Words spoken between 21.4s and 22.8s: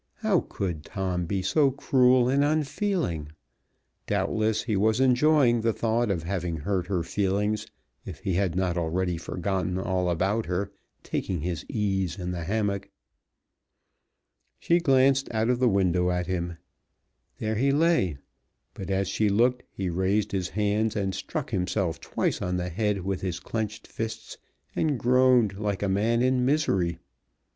himself twice on the